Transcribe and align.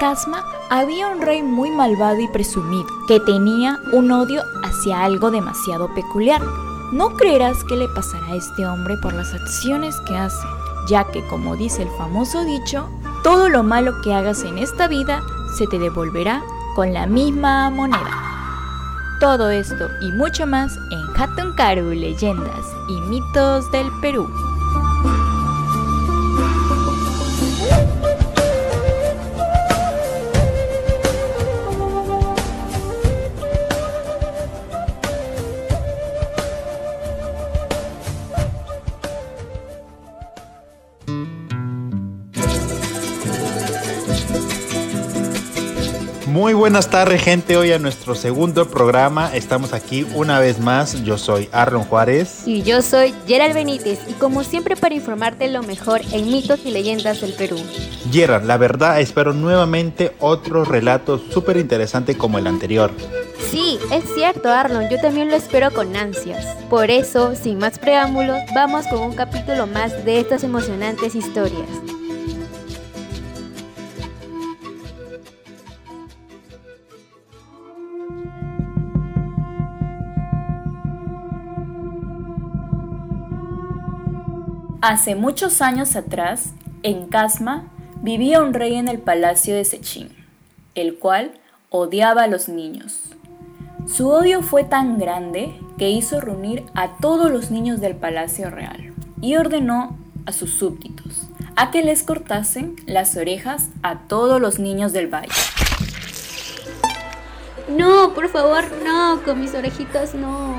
Casma 0.00 0.42
había 0.70 1.08
un 1.08 1.20
rey 1.20 1.42
muy 1.42 1.70
malvado 1.70 2.18
y 2.18 2.28
presumido, 2.28 2.86
que 3.06 3.20
tenía 3.20 3.78
un 3.92 4.10
odio 4.10 4.42
hacia 4.62 5.04
algo 5.04 5.30
demasiado 5.30 5.92
peculiar. 5.94 6.40
No 6.92 7.10
creerás 7.10 7.62
que 7.64 7.76
le 7.76 7.86
pasará 7.88 8.26
a 8.28 8.36
este 8.36 8.66
hombre 8.66 8.96
por 8.96 9.12
las 9.12 9.34
acciones 9.34 10.00
que 10.06 10.16
hace, 10.16 10.46
ya 10.88 11.04
que 11.04 11.26
como 11.28 11.56
dice 11.56 11.82
el 11.82 11.90
famoso 11.98 12.44
dicho, 12.44 12.88
todo 13.22 13.50
lo 13.50 13.62
malo 13.62 14.00
que 14.02 14.14
hagas 14.14 14.44
en 14.44 14.56
esta 14.58 14.88
vida 14.88 15.22
se 15.58 15.66
te 15.66 15.78
devolverá 15.78 16.42
con 16.74 16.94
la 16.94 17.06
misma 17.06 17.68
moneda. 17.68 18.10
Todo 19.20 19.50
esto 19.50 19.88
y 20.00 20.10
mucho 20.12 20.46
más 20.46 20.78
en 20.90 21.20
Hatunkaru, 21.20 21.90
leyendas 21.90 22.66
y 22.88 23.00
mitos 23.10 23.70
del 23.72 23.88
Perú. 24.00 24.26
Muy 46.26 46.54
buenas 46.54 46.90
tardes 46.90 47.22
gente, 47.22 47.56
hoy 47.56 47.70
a 47.70 47.78
nuestro 47.78 48.16
segundo 48.16 48.68
programa 48.68 49.30
estamos 49.32 49.72
aquí 49.72 50.04
una 50.16 50.40
vez 50.40 50.58
más, 50.58 51.04
yo 51.04 51.18
soy 51.18 51.48
Arlon 51.52 51.84
Juárez 51.84 52.42
y 52.46 52.62
yo 52.62 52.82
soy 52.82 53.14
Gerald 53.28 53.54
Benítez 53.54 54.00
y 54.08 54.12
como 54.14 54.42
siempre 54.42 54.74
para 54.74 54.96
informarte 54.96 55.48
lo 55.48 55.62
mejor 55.62 56.00
en 56.10 56.26
mitos 56.26 56.66
y 56.66 56.72
leyendas 56.72 57.20
del 57.20 57.32
Perú. 57.34 57.56
Gerald, 58.10 58.44
la 58.44 58.56
verdad 58.56 59.00
espero 59.00 59.34
nuevamente 59.34 60.16
otro 60.18 60.64
relato 60.64 61.18
súper 61.30 61.58
interesante 61.58 62.18
como 62.18 62.38
el 62.38 62.48
anterior. 62.48 62.90
Sí, 63.48 63.78
es 63.92 64.02
cierto 64.14 64.50
Arlon, 64.50 64.88
yo 64.90 65.00
también 65.00 65.28
lo 65.28 65.36
espero 65.36 65.70
con 65.70 65.94
ansias. 65.94 66.44
Por 66.68 66.90
eso, 66.90 67.36
sin 67.36 67.58
más 67.58 67.78
preámbulos, 67.78 68.40
vamos 68.52 68.84
con 68.88 69.00
un 69.00 69.14
capítulo 69.14 69.68
más 69.68 70.04
de 70.04 70.18
estas 70.18 70.42
emocionantes 70.42 71.14
historias. 71.14 71.68
Hace 84.88 85.16
muchos 85.16 85.62
años 85.62 85.96
atrás, 85.96 86.52
en 86.84 87.08
Casma, 87.08 87.64
vivía 88.02 88.40
un 88.40 88.54
rey 88.54 88.76
en 88.76 88.86
el 88.86 89.00
palacio 89.00 89.56
de 89.56 89.64
Sechín, 89.64 90.10
el 90.76 90.96
cual 90.96 91.32
odiaba 91.70 92.22
a 92.22 92.26
los 92.28 92.48
niños. 92.48 93.00
Su 93.92 94.08
odio 94.10 94.42
fue 94.42 94.62
tan 94.62 94.96
grande 95.00 95.58
que 95.76 95.90
hizo 95.90 96.20
reunir 96.20 96.62
a 96.76 96.98
todos 96.98 97.32
los 97.32 97.50
niños 97.50 97.80
del 97.80 97.96
palacio 97.96 98.48
real 98.48 98.94
y 99.20 99.34
ordenó 99.34 99.98
a 100.24 100.30
sus 100.30 100.50
súbditos 100.52 101.30
a 101.56 101.72
que 101.72 101.82
les 101.82 102.04
cortasen 102.04 102.76
las 102.86 103.16
orejas 103.16 103.70
a 103.82 104.02
todos 104.06 104.40
los 104.40 104.60
niños 104.60 104.92
del 104.92 105.12
valle. 105.12 105.32
No, 107.68 108.14
por 108.14 108.28
favor, 108.28 108.62
no, 108.84 109.20
con 109.24 109.40
mis 109.40 109.52
orejitas 109.52 110.14
no. 110.14 110.54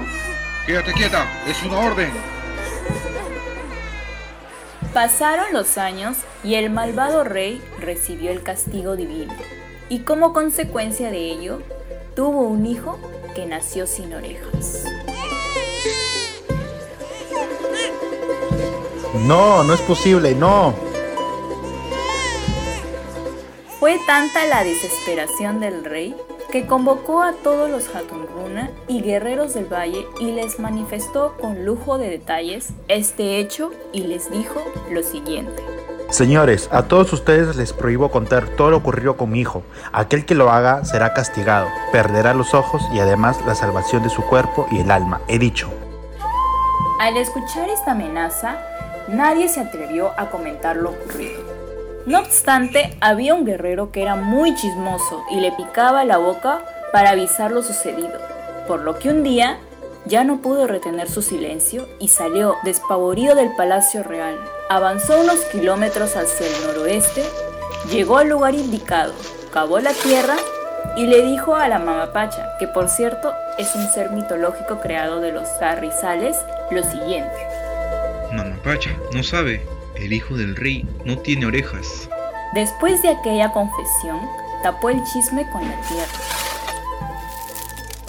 Quédate 0.66 0.92
quieta, 0.92 1.26
es 1.48 1.64
una 1.64 1.80
orden. 1.80 2.37
Pasaron 4.98 5.54
los 5.54 5.78
años 5.78 6.18
y 6.44 6.56
el 6.56 6.72
malvado 6.72 7.24
rey 7.24 7.62
recibió 7.80 8.32
el 8.32 8.42
castigo 8.42 8.96
divino 8.96 9.32
y 9.90 10.00
como 10.00 10.34
consecuencia 10.34 11.12
de 11.12 11.20
ello 11.20 11.62
tuvo 12.16 12.42
un 12.42 12.66
hijo 12.66 12.98
que 13.36 13.46
nació 13.46 13.86
sin 13.86 14.12
orejas. 14.16 14.86
No, 19.28 19.64
no 19.64 19.72
es 19.76 19.82
posible, 19.82 20.34
no. 20.34 20.74
Fue 23.80 24.00
tanta 24.08 24.48
la 24.48 24.64
desesperación 24.64 25.60
del 25.60 25.86
rey 25.86 26.16
que 26.58 26.66
convocó 26.66 27.22
a 27.22 27.34
todos 27.34 27.70
los 27.70 27.94
Hatunruna 27.94 28.72
y 28.88 29.04
guerreros 29.04 29.54
del 29.54 29.72
valle 29.72 30.08
y 30.20 30.32
les 30.32 30.60
manifestó 30.60 31.36
con 31.40 31.66
lujo 31.66 32.00
de 32.00 32.10
detalles 32.10 32.70
este 32.88 33.38
hecho 33.38 33.70
y 33.94 34.02
les 34.08 34.32
dijo 34.32 34.64
lo 34.90 35.04
siguiente. 35.04 35.62
Señores, 36.10 36.68
a 36.72 36.88
todos 36.88 37.14
ustedes 37.14 37.56
les 37.58 37.74
prohíbo 37.74 38.10
contar 38.10 38.48
todo 38.48 38.72
lo 38.72 38.78
ocurrido 38.78 39.18
con 39.18 39.30
mi 39.30 39.42
hijo. 39.42 39.62
Aquel 39.92 40.26
que 40.26 40.34
lo 40.34 40.50
haga 40.50 40.84
será 40.84 41.14
castigado, 41.14 41.68
perderá 41.92 42.34
los 42.34 42.56
ojos 42.56 42.82
y 42.92 42.98
además 42.98 43.38
la 43.46 43.54
salvación 43.54 44.02
de 44.02 44.10
su 44.10 44.24
cuerpo 44.24 44.66
y 44.72 44.80
el 44.80 44.90
alma, 44.90 45.22
he 45.28 45.38
dicho. 45.38 45.70
Al 47.00 47.18
escuchar 47.18 47.70
esta 47.70 47.92
amenaza, 47.92 48.58
nadie 49.10 49.48
se 49.48 49.60
atrevió 49.60 50.12
a 50.18 50.32
comentar 50.32 50.78
lo 50.78 50.90
ocurrido. 50.90 51.57
No 52.08 52.20
obstante, 52.20 52.96
había 53.02 53.34
un 53.34 53.44
guerrero 53.44 53.92
que 53.92 54.02
era 54.02 54.16
muy 54.16 54.56
chismoso 54.56 55.26
y 55.30 55.42
le 55.42 55.52
picaba 55.52 56.06
la 56.06 56.18
boca 56.18 56.62
para 56.94 57.10
avisar 57.10 57.52
lo 57.52 57.62
sucedido, 57.62 58.14
por 58.66 58.80
lo 58.80 58.98
que 58.98 59.10
un 59.10 59.24
día 59.24 59.58
ya 60.06 60.24
no 60.24 60.38
pudo 60.38 60.68
retener 60.68 61.10
su 61.10 61.22
silencio 61.22 61.86
y 62.00 62.08
salió 62.08 62.56
despavorido 62.64 63.36
del 63.36 63.54
palacio 63.58 64.04
real. 64.04 64.40
Avanzó 64.70 65.20
unos 65.20 65.42
kilómetros 65.52 66.16
hacia 66.16 66.48
el 66.48 66.64
noroeste, 66.64 67.26
llegó 67.92 68.20
al 68.20 68.30
lugar 68.30 68.56
indicado, 68.56 69.12
cavó 69.52 69.80
la 69.80 69.92
tierra 69.92 70.38
y 70.96 71.08
le 71.08 71.24
dijo 71.24 71.56
a 71.56 71.68
la 71.68 71.78
mamapacha, 71.78 72.56
que 72.58 72.70
por 72.70 72.88
cierto 72.88 73.34
es 73.58 73.76
un 73.76 73.86
ser 73.86 74.12
mitológico 74.12 74.80
creado 74.80 75.20
de 75.20 75.34
los 75.34 75.50
carrizales, 75.60 76.38
lo 76.72 76.84
siguiente. 76.84 77.36
Mamapacha, 78.32 78.92
no 79.14 79.24
sabe, 79.24 79.62
el 80.00 80.14
hijo 80.14 80.36
del 80.36 80.56
rey 80.56 80.88
no 81.06 81.18
tiene 81.18 81.46
orejas. 81.46 82.10
Después 82.54 83.02
de 83.02 83.10
aquella 83.10 83.52
confesión, 83.52 84.20
tapó 84.64 84.90
el 84.90 85.04
chisme 85.04 85.50
con 85.52 85.62
la 85.62 85.80
tierra. 85.82 86.08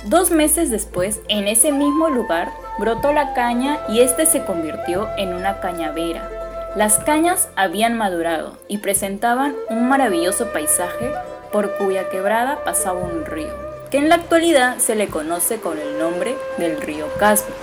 Dos 0.05 0.31
meses 0.31 0.71
después, 0.71 1.21
en 1.29 1.49
ese 1.49 1.73
mismo 1.73 2.09
lugar, 2.09 2.53
brotó 2.79 3.13
la 3.13 3.35
caña 3.35 3.81
y 3.89 4.01
éste 4.01 4.27
se 4.27 4.45
convirtió 4.45 5.09
en 5.17 5.35
una 5.35 5.61
cañavera. 5.61 6.31
Las 6.77 6.99
cañas 6.99 7.49
habían 7.57 7.97
madurado 7.97 8.57
y 8.69 8.79
presentaban 8.79 9.55
un 9.69 9.89
maravilloso 9.89 10.53
paisaje 10.53 11.11
por 11.51 11.77
cuya 11.77 12.09
quebrada 12.11 12.63
pasaba 12.65 13.01
un 13.01 13.25
río, 13.25 13.53
que 13.91 13.99
en 13.99 14.09
la 14.09 14.17
actualidad 14.17 14.79
se 14.79 14.95
le 14.95 15.09
conoce 15.09 15.59
con 15.61 15.79
el 15.79 15.99
nombre 15.99 16.37
del 16.59 16.81
río 16.81 17.07
Casmo. 17.19 17.55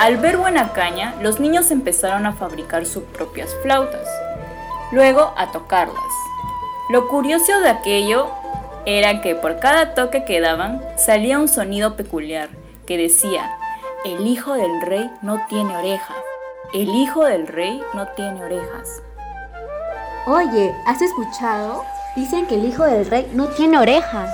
Al 0.00 0.16
ver 0.16 0.38
buena 0.38 0.72
caña, 0.72 1.14
los 1.20 1.40
niños 1.40 1.70
empezaron 1.70 2.24
a 2.24 2.32
fabricar 2.32 2.86
sus 2.86 3.02
propias 3.02 3.54
flautas, 3.60 4.08
luego 4.92 5.34
a 5.36 5.52
tocarlas. 5.52 6.02
Lo 6.88 7.06
curioso 7.06 7.60
de 7.60 7.68
aquello 7.68 8.30
era 8.86 9.20
que 9.20 9.34
por 9.34 9.60
cada 9.60 9.92
toque 9.92 10.24
que 10.24 10.40
daban 10.40 10.82
salía 10.96 11.38
un 11.38 11.48
sonido 11.48 11.96
peculiar 11.96 12.48
que 12.86 12.96
decía, 12.96 13.54
el 14.06 14.26
hijo 14.26 14.54
del 14.54 14.80
rey 14.80 15.10
no 15.20 15.44
tiene 15.50 15.76
orejas, 15.76 16.16
el 16.72 16.88
hijo 16.88 17.26
del 17.26 17.46
rey 17.46 17.82
no 17.92 18.08
tiene 18.16 18.42
orejas. 18.42 19.02
Oye, 20.26 20.74
¿has 20.86 21.02
escuchado? 21.02 21.84
Dicen 22.16 22.46
que 22.46 22.54
el 22.54 22.64
hijo 22.64 22.84
del 22.84 23.04
rey 23.04 23.30
no 23.34 23.48
tiene 23.48 23.76
orejas. 23.76 24.30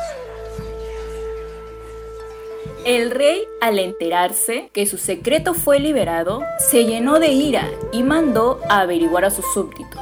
El 2.87 3.11
rey, 3.11 3.41
al 3.61 3.81
enterarse 3.81 4.71
que 4.73 4.87
su 4.87 4.97
secreto 4.97 5.55
fue 5.55 5.81
liberado, 5.81 6.45
se 6.71 6.85
llenó 6.85 7.19
de 7.19 7.33
ira 7.33 7.69
y 7.93 8.05
mandó 8.05 8.61
a 8.69 8.83
averiguar 8.83 9.25
a 9.25 9.31
sus 9.31 9.45
súbditos. 9.53 10.01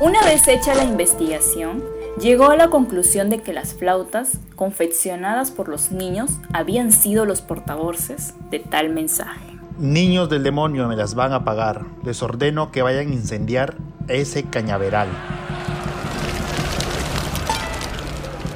Una 0.00 0.22
vez 0.22 0.46
hecha 0.46 0.76
la 0.76 0.84
investigación, 0.84 1.82
llegó 2.20 2.50
a 2.50 2.56
la 2.56 2.68
conclusión 2.70 3.30
de 3.30 3.42
que 3.42 3.52
las 3.52 3.74
flautas, 3.74 4.38
confeccionadas 4.54 5.50
por 5.50 5.68
los 5.68 5.90
niños, 5.90 6.30
habían 6.52 6.92
sido 6.92 7.24
los 7.24 7.40
portavoces 7.40 8.34
de 8.48 8.60
tal 8.60 8.90
mensaje. 8.90 9.58
Niños 9.76 10.28
del 10.28 10.44
demonio 10.44 10.86
me 10.86 10.94
las 10.94 11.16
van 11.16 11.32
a 11.32 11.44
pagar. 11.44 11.84
Les 12.04 12.22
ordeno 12.22 12.70
que 12.70 12.82
vayan 12.82 13.08
a 13.08 13.14
incendiar 13.14 13.74
ese 14.06 14.44
cañaveral. 14.44 15.08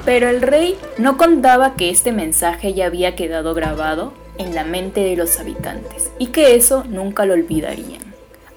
Pero 0.05 0.29
el 0.29 0.41
rey 0.41 0.77
no 0.97 1.17
contaba 1.17 1.75
que 1.75 1.89
este 1.89 2.11
mensaje 2.11 2.73
ya 2.73 2.87
había 2.87 3.15
quedado 3.15 3.53
grabado 3.53 4.13
en 4.37 4.53
la 4.53 4.63
mente 4.63 5.01
de 5.01 5.15
los 5.15 5.39
habitantes 5.39 6.11
y 6.19 6.27
que 6.27 6.55
eso 6.55 6.83
nunca 6.83 7.25
lo 7.25 7.33
olvidarían. 7.33 8.01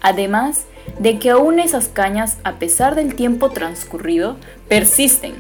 Además 0.01 0.65
de 0.99 1.19
que 1.19 1.31
aún 1.31 1.59
esas 1.59 1.89
cañas, 1.89 2.39
a 2.45 2.55
pesar 2.55 2.95
del 2.95 3.15
tiempo 3.15 3.51
transcurrido, 3.51 4.37
persisten. 4.69 5.35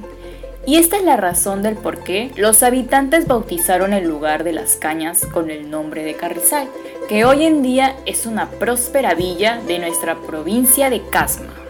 Y 0.66 0.76
esta 0.76 0.96
es 0.96 1.04
la 1.04 1.16
razón 1.16 1.62
del 1.62 1.76
por 1.76 2.02
qué 2.02 2.32
los 2.36 2.62
habitantes 2.62 3.28
bautizaron 3.28 3.92
el 3.92 4.08
lugar 4.08 4.42
de 4.42 4.52
las 4.52 4.76
cañas 4.76 5.24
con 5.26 5.50
el 5.50 5.70
nombre 5.70 6.02
de 6.02 6.14
Carrizal, 6.14 6.68
que 7.08 7.24
hoy 7.24 7.44
en 7.44 7.62
día 7.62 7.94
es 8.04 8.26
una 8.26 8.50
próspera 8.50 9.14
villa 9.14 9.60
de 9.66 9.78
nuestra 9.78 10.16
provincia 10.16 10.90
de 10.90 11.02
Casma. 11.02 11.65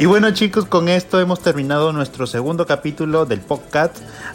Y 0.00 0.06
bueno 0.06 0.30
chicos, 0.30 0.64
con 0.64 0.88
esto 0.88 1.20
hemos 1.20 1.42
terminado 1.42 1.92
nuestro 1.92 2.26
segundo 2.26 2.64
capítulo 2.64 3.26
del 3.26 3.40
podcast. 3.40 3.94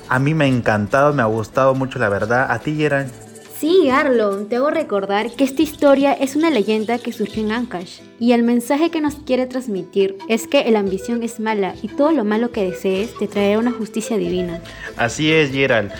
A 0.10 0.20
mí 0.20 0.36
me 0.36 0.46
ha 0.46 0.48
encantado, 0.48 1.12
me 1.12 1.24
ha 1.24 1.26
gustado 1.26 1.74
mucho 1.74 1.98
la 1.98 2.08
verdad. 2.08 2.52
A 2.52 2.60
ti, 2.60 2.76
Gerald. 2.76 3.12
Sí, 3.60 3.90
Arlon, 3.90 4.48
te 4.48 4.58
hago 4.58 4.70
recordar 4.70 5.32
que 5.32 5.44
esta 5.44 5.64
historia 5.64 6.14
es 6.14 6.36
una 6.36 6.52
leyenda 6.52 7.00
que 7.00 7.12
surgió 7.12 7.42
en 7.42 7.52
Ancash 7.52 8.02
y 8.20 8.34
el 8.34 8.44
mensaje 8.44 8.92
que 8.92 9.02
nos 9.02 9.16
quiere 9.16 9.48
transmitir 9.48 10.20
es 10.30 10.48
que 10.48 10.70
la 10.70 10.78
ambición 10.78 11.24
es 11.24 11.40
mala 11.40 11.74
y 11.82 11.88
todo 11.88 12.12
lo 12.12 12.24
malo 12.24 12.52
que 12.52 12.70
desees 12.70 13.18
te 13.18 13.28
traerá 13.28 13.58
una 13.58 13.72
justicia 13.72 14.18
divina. 14.18 14.62
Así 14.98 15.32
es, 15.32 15.50
Gerald. 15.50 15.92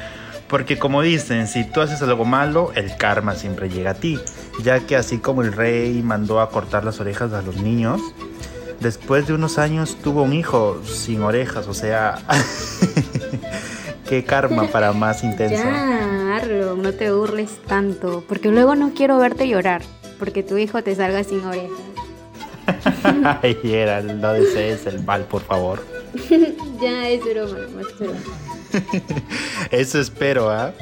Porque 0.48 0.78
como 0.78 1.02
dicen, 1.02 1.48
si 1.48 1.64
tú 1.64 1.82
haces 1.82 2.04
algo 2.04 2.24
malo, 2.24 2.72
el 2.76 2.96
karma 2.98 3.34
siempre 3.34 3.68
llega 3.68 3.92
a 3.92 3.96
ti. 3.96 4.20
Ya 4.64 4.82
que 4.82 4.96
así 4.96 5.18
como 5.18 5.42
el 5.42 5.54
rey 5.54 6.04
mandó 6.04 6.40
a 6.40 6.52
cortar 6.52 6.86
las 6.86 7.00
orejas 7.00 7.34
a 7.34 7.42
los 7.42 7.58
niños, 7.58 8.00
después 8.80 9.28
de 9.28 9.34
unos 9.34 9.58
años 9.58 9.98
tuvo 10.04 10.24
un 10.24 10.34
hijo 10.34 10.82
sin 10.86 11.22
orejas, 11.22 11.68
o 11.68 11.74
sea, 11.74 12.20
qué 14.10 14.24
karma 14.24 14.68
para 14.68 14.94
más 14.94 15.24
intenso. 15.24 15.64
Ya, 15.66 16.36
Arlo, 16.36 16.76
no 16.76 16.92
te 16.92 17.12
burles 17.12 17.60
tanto, 17.66 18.24
porque 18.28 18.50
luego 18.50 18.76
no 18.76 18.94
quiero 18.94 19.18
verte 19.18 19.48
llorar, 19.48 19.82
porque 20.20 20.44
tu 20.44 20.58
hijo 20.58 20.84
te 20.84 20.94
salga 20.96 21.24
sin 21.24 21.46
orejas. 21.46 21.80
Ay, 23.42 23.58
Gerald, 23.62 24.12
no 24.20 24.34
desees 24.34 24.86
el 24.86 25.02
mal, 25.04 25.24
por 25.24 25.42
favor. 25.42 25.86
ya, 26.82 27.08
es 27.10 27.22
broma, 27.24 27.58
es 27.82 28.00
broma. 28.00 28.18
Eso 29.72 30.00
espero, 30.02 30.50
¿ah? 30.50 30.74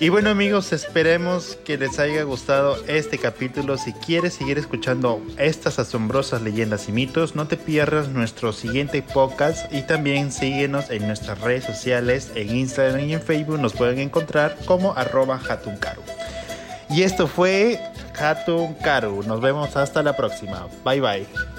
Y 0.00 0.08
bueno 0.08 0.30
amigos, 0.30 0.72
esperemos 0.72 1.56
que 1.64 1.78
les 1.78 1.98
haya 1.98 2.22
gustado 2.24 2.76
este 2.86 3.18
capítulo. 3.18 3.78
Si 3.78 3.92
quieres 3.92 4.34
seguir 4.34 4.58
escuchando 4.58 5.22
estas 5.38 5.78
asombrosas 5.78 6.42
leyendas 6.42 6.88
y 6.88 6.92
mitos, 6.92 7.36
no 7.36 7.46
te 7.46 7.56
pierdas 7.56 8.08
nuestro 8.08 8.52
siguiente 8.52 9.02
podcast 9.02 9.72
y 9.72 9.82
también 9.82 10.32
síguenos 10.32 10.90
en 10.90 11.06
nuestras 11.06 11.40
redes 11.40 11.64
sociales, 11.64 12.32
en 12.34 12.56
Instagram 12.56 13.08
y 13.08 13.14
en 13.14 13.22
Facebook 13.22 13.60
nos 13.60 13.72
pueden 13.72 14.00
encontrar 14.00 14.56
como 14.66 14.94
arroba 14.96 15.40
hatunkaru. 15.48 16.02
Y 16.90 17.02
esto 17.02 17.26
fue 17.26 17.80
Hatunkaru. 18.18 19.22
Nos 19.22 19.40
vemos 19.40 19.76
hasta 19.76 20.02
la 20.02 20.16
próxima. 20.16 20.68
Bye 20.84 21.00
bye. 21.00 21.53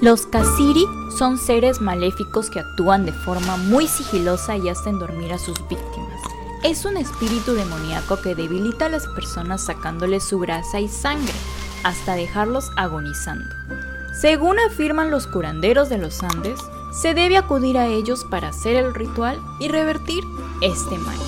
Los 0.00 0.26
Kasiri 0.26 0.86
son 1.18 1.38
seres 1.38 1.80
maléficos 1.80 2.50
que 2.50 2.60
actúan 2.60 3.04
de 3.04 3.12
forma 3.12 3.56
muy 3.56 3.88
sigilosa 3.88 4.56
y 4.56 4.68
hacen 4.68 5.00
dormir 5.00 5.32
a 5.32 5.38
sus 5.38 5.58
víctimas. 5.68 6.20
Es 6.62 6.84
un 6.84 6.96
espíritu 6.96 7.54
demoníaco 7.54 8.20
que 8.20 8.36
debilita 8.36 8.86
a 8.86 8.90
las 8.90 9.08
personas 9.08 9.64
sacándoles 9.64 10.22
su 10.22 10.38
grasa 10.38 10.78
y 10.78 10.86
sangre 10.86 11.34
hasta 11.82 12.14
dejarlos 12.14 12.70
agonizando. 12.76 13.52
Según 14.20 14.60
afirman 14.60 15.10
los 15.10 15.26
curanderos 15.26 15.88
de 15.88 15.98
los 15.98 16.22
Andes, 16.22 16.60
se 16.92 17.14
debe 17.14 17.36
acudir 17.36 17.76
a 17.76 17.88
ellos 17.88 18.24
para 18.24 18.48
hacer 18.48 18.76
el 18.76 18.94
ritual 18.94 19.40
y 19.58 19.66
revertir 19.66 20.22
este 20.62 20.96
mal. 20.98 21.18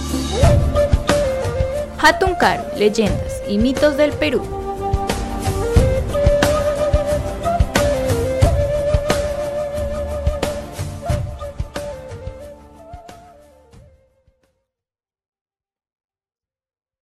Leyendas 2.76 3.32
y 3.48 3.58
mitos 3.58 3.96
del 3.96 4.12
Perú 4.12 4.59